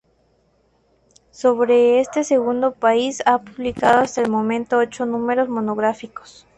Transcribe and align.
Sobre 1.29 1.99
este 1.99 2.23
segundo 2.23 2.73
país 2.73 3.21
ha 3.27 3.37
publicado 3.37 3.99
hasta 3.99 4.21
el 4.23 4.31
momento 4.31 4.79
ocho 4.79 5.05
números 5.05 5.47
monográficos. 5.47 6.47